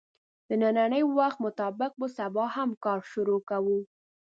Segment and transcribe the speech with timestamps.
[0.47, 3.79] د نني وخت مطابق به سبا هم کار شروع کوو